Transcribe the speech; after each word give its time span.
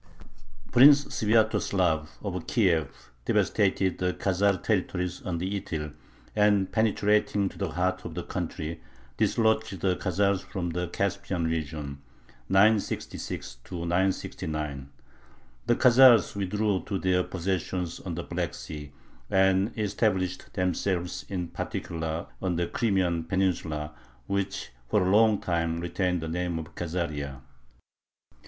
Prince 0.71 1.05
Svyatoslav 1.05 2.07
of 2.23 2.47
Kiev 2.47 3.11
devastated 3.25 3.99
the 3.99 4.13
Khazar 4.15 4.57
territories 4.63 5.21
on 5.21 5.37
the 5.37 5.61
Ityl, 5.61 5.93
and, 6.35 6.71
penetrating 6.71 7.47
to 7.49 7.57
the 7.59 7.73
heart 7.73 8.03
of 8.03 8.15
the 8.15 8.23
country, 8.23 8.81
dislodged 9.17 9.81
the 9.81 9.95
Khazars 9.95 10.41
from 10.41 10.71
the 10.71 10.87
Caspian 10.87 11.45
region 11.45 12.01
(966 12.49 13.59
969). 13.71 14.89
The 15.67 15.75
Khazars 15.75 16.35
withdrew 16.35 16.81
to 16.87 16.97
their 16.97 17.21
possessions 17.23 17.99
on 17.99 18.15
the 18.15 18.23
Black 18.23 18.55
Sea, 18.55 18.91
and 19.29 19.71
established 19.77 20.51
themselves 20.53 21.27
in 21.29 21.49
particular 21.49 22.25
on 22.41 22.55
the 22.55 22.65
Crimean 22.65 23.25
Peninsula, 23.25 23.91
which 24.25 24.71
for 24.89 25.05
a 25.05 25.11
long 25.11 25.39
time 25.39 25.79
retained 25.79 26.21
the 26.21 26.27
name 26.27 26.57
of 26.57 26.73
Khazaria. 26.73 27.41